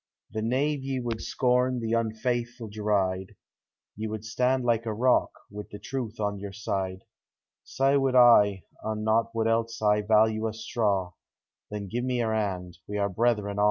[0.31, 3.35] The knave ye would scorn, the unfaithfu' deride;
[3.95, 7.03] Ye would stand like a rock, wi' the truth on your side;
[7.63, 11.13] Sae would I, an' naught else would I value a straw:
[11.69, 13.59] Then gi'e me your hand,— we are brethren a'.